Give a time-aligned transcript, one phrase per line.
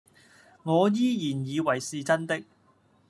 [0.63, 2.41] 我依然以為是真的